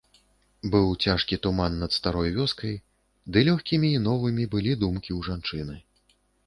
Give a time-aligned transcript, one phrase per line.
[0.75, 2.75] Быў цяжкі туман над старой вёскай,
[3.33, 5.75] ды лёгкімі і новымі былі думкі ў жанчыны.